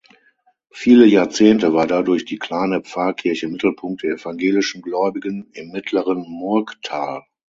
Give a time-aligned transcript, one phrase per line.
[0.71, 7.23] Viele Jahrzehnte war dadurch die kleine Pfarrkirche Mittelpunkt der evangelischen Gläubigen im mittleren Murgtal.